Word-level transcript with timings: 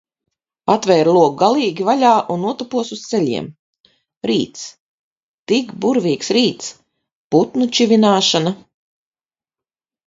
Atvēru 0.75 1.11
logu 1.17 1.35
galīgi 1.41 1.85
vaļā 1.89 2.13
un 2.35 2.41
notupos 2.45 2.89
uz 2.97 3.03
ceļiem. 3.11 3.51
Rīts. 4.33 4.65
Tik 5.53 5.71
burvīgs 5.85 6.35
rīts! 6.39 6.75
Putnu 7.37 7.71
čivināšana. 7.81 8.59